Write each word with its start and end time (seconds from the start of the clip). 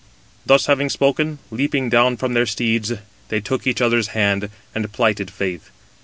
Thus 0.47 0.65
then 0.65 0.77
having 0.77 0.89
spoken, 0.89 1.37
leaping 1.51 1.87
down 1.87 2.17
from 2.17 2.33
their 2.33 2.47
steeds, 2.47 2.93
they 3.27 3.39
took 3.39 3.67
each 3.67 3.81
other's 3.81 4.07
hand, 4.17 4.49
and 4.73 4.91
plighted 4.91 5.29
faith. 5.29 5.69